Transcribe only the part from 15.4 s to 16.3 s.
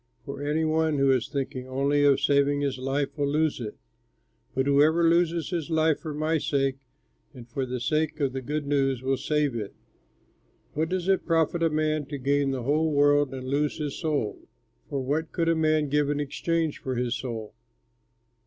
a man give in